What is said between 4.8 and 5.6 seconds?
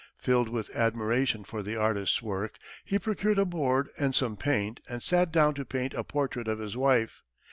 and sat down